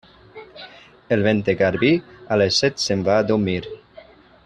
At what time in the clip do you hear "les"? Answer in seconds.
2.43-2.59